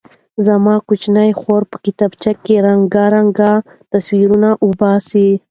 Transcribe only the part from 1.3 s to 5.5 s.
خور په کتابچه کې رنګارنګ تصویرونه وباسي.